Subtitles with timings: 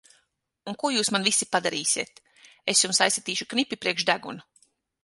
[0.71, 2.23] Un ko jūs man visi padarīsit!
[2.75, 4.51] Es jums aizsitīšu knipi priekš deguna!